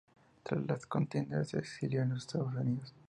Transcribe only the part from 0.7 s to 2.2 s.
contienda, se exilió en